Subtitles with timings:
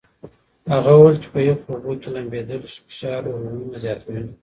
[0.73, 4.21] هغه وویل چې په یخو اوبو کې لامبېدل فشار هورمونونه زیاتوي.